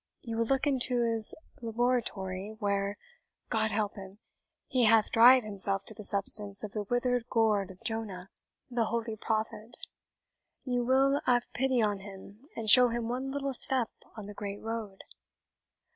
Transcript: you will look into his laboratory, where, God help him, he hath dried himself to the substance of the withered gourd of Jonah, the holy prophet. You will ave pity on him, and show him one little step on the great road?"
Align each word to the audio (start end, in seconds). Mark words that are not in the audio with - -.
you 0.23 0.35
will 0.35 0.45
look 0.47 0.65
into 0.65 1.01
his 1.03 1.35
laboratory, 1.61 2.55
where, 2.57 2.97
God 3.49 3.69
help 3.69 3.93
him, 3.97 4.17
he 4.67 4.85
hath 4.85 5.11
dried 5.11 5.43
himself 5.43 5.85
to 5.85 5.93
the 5.93 6.03
substance 6.03 6.63
of 6.63 6.71
the 6.71 6.81
withered 6.81 7.29
gourd 7.29 7.69
of 7.69 7.83
Jonah, 7.83 8.31
the 8.67 8.85
holy 8.85 9.15
prophet. 9.15 9.77
You 10.63 10.83
will 10.83 11.21
ave 11.27 11.45
pity 11.53 11.83
on 11.83 11.99
him, 11.99 12.47
and 12.57 12.67
show 12.67 12.87
him 12.89 13.09
one 13.09 13.29
little 13.29 13.53
step 13.53 13.91
on 14.17 14.25
the 14.25 14.33
great 14.33 14.59
road?" 14.63 15.03